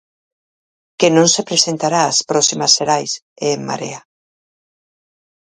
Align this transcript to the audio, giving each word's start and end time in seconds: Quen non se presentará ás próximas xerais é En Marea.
Quen 0.99 1.11
non 1.19 1.27
se 1.35 1.41
presentará 1.49 1.99
ás 2.11 2.19
próximas 2.29 2.71
xerais 2.77 3.11
é 3.45 3.47
En 3.57 3.61
Marea. 3.69 4.01